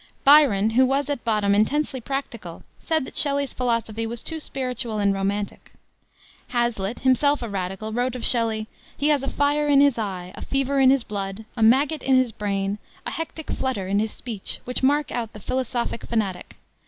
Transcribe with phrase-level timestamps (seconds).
[0.23, 5.13] Byron, who was at bottom intensely practical, said that Shelley's philosophy was too spiritual and
[5.13, 5.73] romantic.
[6.47, 8.65] Hazlitt, himself a Radical, wrote of Shelley:
[8.97, 12.15] "He has a fire in his eye, a fever in his blood, a maggot in
[12.15, 16.55] his brain, a hectic flutter in his speech, which mark out the philosophic fanatic.